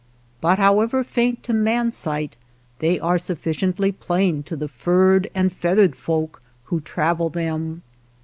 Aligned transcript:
But 0.41 0.57
how 0.57 0.79
ever 0.81 1.03
faint 1.03 1.43
to 1.43 1.53
man 1.53 1.91
sight, 1.91 2.35
they 2.79 2.99
are 2.99 3.17
sufHciently 3.17 3.99
plain 3.99 4.41
to 4.49 4.55
the 4.55 4.67
furred 4.67 5.29
and 5.35 5.53
feathered 5.53 5.95
folk 5.95 6.41
who 6.63 6.79
travel 6.79 7.29
them. 7.29 7.83